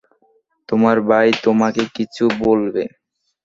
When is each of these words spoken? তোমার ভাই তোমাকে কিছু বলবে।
তোমার 0.69 0.97
ভাই 1.09 1.27
তোমাকে 1.45 1.83
কিছু 1.95 2.23
বলবে। 2.41 2.83